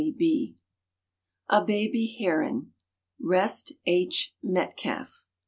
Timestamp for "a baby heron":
1.49-2.73